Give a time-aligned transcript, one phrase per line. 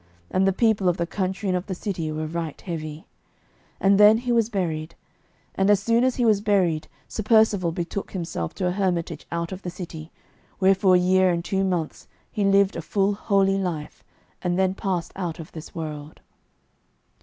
[0.31, 3.05] And the people of the country and of the city were right heavy.
[3.79, 4.95] And then he was buried.
[5.53, 9.51] And as soon as he was buried, Sir Percivale betook himself to a hermitage out
[9.51, 10.11] of the city,
[10.57, 14.03] where for a year and two months he lived a full holy life,
[14.41, 16.19] and then passed out of this world.